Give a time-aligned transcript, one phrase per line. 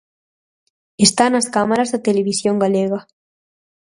[1.07, 2.99] Está nas cámaras da televisión galega.